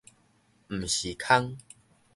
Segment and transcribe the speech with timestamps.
[0.67, 1.59] 毋是空